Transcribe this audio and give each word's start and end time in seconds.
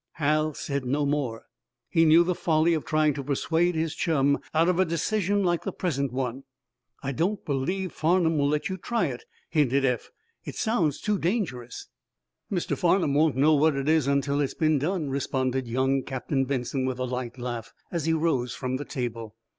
Hal 0.13 0.55
said 0.55 0.83
no 0.83 1.05
more. 1.05 1.45
He 1.87 2.05
knew 2.05 2.23
the 2.23 2.33
folly 2.33 2.73
of 2.73 2.85
trying 2.85 3.13
to 3.13 3.23
persuade 3.23 3.75
his 3.75 3.93
chum 3.93 4.39
out 4.51 4.67
of 4.67 4.79
a 4.79 4.83
decision 4.83 5.43
like 5.43 5.61
the 5.61 5.71
present 5.71 6.11
one. 6.11 6.43
"I 7.03 7.11
don't 7.11 7.45
believe 7.45 7.91
Farnum 7.93 8.39
will 8.39 8.47
let 8.47 8.67
you 8.67 8.77
try 8.77 9.05
it," 9.09 9.25
hinted 9.51 9.85
Eph. 9.85 10.09
"It 10.43 10.55
sounds 10.55 10.99
too 11.01 11.19
dangerous." 11.19 11.85
"Mr. 12.51 12.75
Farnum 12.75 13.13
won't 13.13 13.35
know 13.35 13.53
what 13.53 13.75
it 13.75 13.87
is 13.87 14.07
until 14.07 14.39
it's 14.41 14.55
been 14.55 14.79
done," 14.79 15.09
responded 15.11 15.67
young 15.67 16.01
Captain 16.01 16.45
Benson, 16.45 16.85
with 16.87 16.97
a 16.97 17.05
light 17.05 17.37
laugh, 17.37 17.71
as 17.91 18.05
he 18.05 18.13
rose 18.13 18.55
from 18.55 18.77
the 18.77 18.85
table. 18.85 19.35